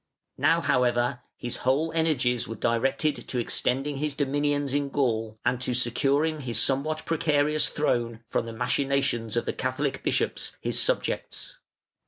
Now, 0.39 0.61
however, 0.61 1.21
his 1.37 1.57
whole 1.57 1.91
energies 1.93 2.47
were 2.47 2.55
directed 2.55 3.17
to 3.27 3.37
extending 3.37 3.97
his 3.97 4.15
dominions 4.15 4.73
in 4.73 4.89
Gaul, 4.89 5.37
and 5.45 5.61
to 5.61 5.75
securing 5.75 6.39
his 6.41 6.59
somewhat 6.59 7.05
precarious 7.05 7.69
throne 7.69 8.21
from 8.25 8.47
the 8.47 8.53
machinations 8.53 9.37
of 9.37 9.45
the 9.45 9.53
Catholic 9.53 10.01
bishops, 10.03 10.55
his 10.59 10.79
subjects. 10.81 11.59